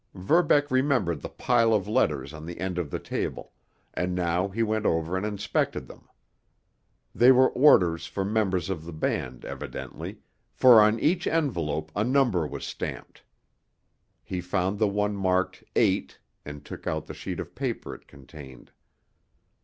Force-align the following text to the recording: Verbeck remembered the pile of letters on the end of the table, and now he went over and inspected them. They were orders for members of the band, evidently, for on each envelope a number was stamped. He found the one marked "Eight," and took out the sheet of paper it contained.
Verbeck 0.15 0.71
remembered 0.71 1.21
the 1.21 1.29
pile 1.29 1.75
of 1.75 1.87
letters 1.87 2.33
on 2.33 2.47
the 2.47 2.59
end 2.59 2.79
of 2.79 2.89
the 2.89 2.97
table, 2.97 3.51
and 3.93 4.15
now 4.15 4.47
he 4.47 4.63
went 4.63 4.87
over 4.87 5.15
and 5.15 5.27
inspected 5.27 5.85
them. 5.87 6.09
They 7.13 7.31
were 7.31 7.51
orders 7.51 8.07
for 8.07 8.25
members 8.25 8.71
of 8.71 8.83
the 8.83 8.93
band, 8.93 9.45
evidently, 9.45 10.17
for 10.55 10.81
on 10.81 10.99
each 10.99 11.27
envelope 11.27 11.91
a 11.95 12.03
number 12.03 12.47
was 12.47 12.65
stamped. 12.65 13.21
He 14.23 14.41
found 14.41 14.79
the 14.79 14.87
one 14.87 15.15
marked 15.15 15.63
"Eight," 15.75 16.17
and 16.45 16.65
took 16.65 16.87
out 16.87 17.05
the 17.05 17.13
sheet 17.13 17.39
of 17.39 17.53
paper 17.53 17.93
it 17.93 18.07
contained. 18.07 18.71